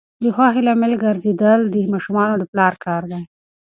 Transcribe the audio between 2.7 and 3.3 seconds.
کار دی.